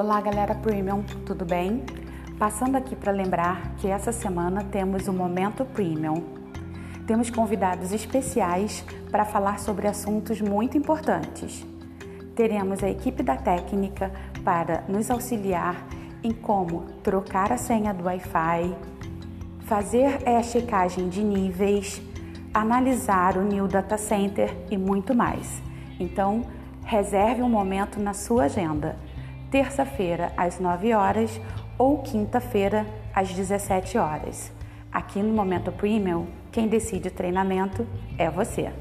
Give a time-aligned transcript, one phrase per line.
[0.00, 1.84] Olá, galera Premium, tudo bem?
[2.38, 6.24] Passando aqui para lembrar que essa semana temos o Momento Premium.
[7.06, 11.66] Temos convidados especiais para falar sobre assuntos muito importantes.
[12.34, 14.10] Teremos a equipe da técnica
[14.42, 15.76] para nos auxiliar
[16.24, 18.74] em como trocar a senha do Wi-Fi,
[19.66, 22.00] fazer a checagem de níveis,
[22.54, 25.62] analisar o New Data Center e muito mais.
[26.00, 26.46] Então,
[26.86, 28.96] reserve um momento na sua agenda
[29.50, 31.40] terça-feira às 9 horas
[31.76, 34.52] ou quinta-feira às 17 horas.
[34.92, 38.72] Aqui no Momento Premium, quem decide o treinamento é você.